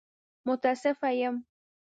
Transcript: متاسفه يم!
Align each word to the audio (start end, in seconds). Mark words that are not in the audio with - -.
متاسفه 0.47 1.09
يم! 1.19 1.35